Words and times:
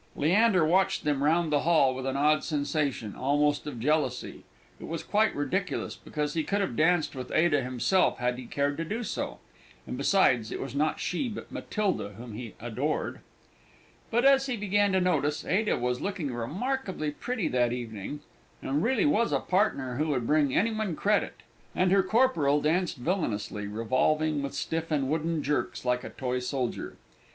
Leander 0.15 0.65
watched 0.65 1.03
them 1.03 1.23
round 1.23 1.51
the 1.51 1.59
hall 1.59 1.93
with 1.93 2.07
an 2.07 2.17
odd 2.17 2.43
sensation, 2.43 3.15
almost 3.15 3.67
of 3.67 3.79
jealousy 3.79 4.43
it 4.79 4.87
was 4.87 5.03
quite 5.03 5.35
ridiculous, 5.35 5.95
because 5.95 6.33
he 6.33 6.43
could 6.43 6.59
have 6.59 6.75
danced 6.75 7.15
with 7.15 7.31
Ada 7.31 7.61
himself 7.61 8.17
had 8.17 8.39
he 8.39 8.47
cared 8.47 8.77
to 8.77 8.83
do 8.83 9.03
so; 9.03 9.37
and 9.85 9.97
besides, 9.99 10.51
it 10.51 10.59
was 10.59 10.73
not 10.73 10.99
she, 10.99 11.29
but 11.29 11.51
Matilda, 11.51 12.13
whom 12.17 12.33
he 12.33 12.55
adored. 12.59 13.19
But, 14.09 14.25
as 14.25 14.47
he 14.47 14.57
began 14.57 14.91
to 14.93 14.99
notice, 14.99 15.45
Ada 15.45 15.77
was 15.77 16.01
looking 16.01 16.33
remarkably 16.33 17.11
pretty 17.11 17.47
that 17.49 17.71
evening, 17.71 18.21
and 18.59 18.81
really 18.81 19.05
was 19.05 19.31
a 19.31 19.39
partner 19.39 19.97
who 19.97 20.07
would 20.07 20.25
bring 20.25 20.55
any 20.55 20.73
one 20.73 20.95
credit; 20.95 21.43
and 21.75 21.91
her 21.91 22.01
corporal 22.01 22.59
danced 22.59 22.97
villainously, 22.97 23.67
revolving 23.67 24.41
with 24.41 24.55
stiff 24.55 24.89
and 24.89 25.11
wooden 25.11 25.43
jerks, 25.43 25.85
like 25.85 26.03
a 26.03 26.09
toy 26.09 26.39
soldier. 26.39 26.97